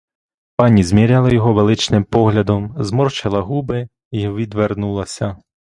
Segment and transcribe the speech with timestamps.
[0.55, 5.37] Пані зміряла його величним поглядом, зморщила губи й відвернулася.